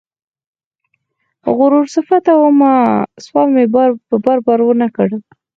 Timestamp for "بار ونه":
4.45-4.87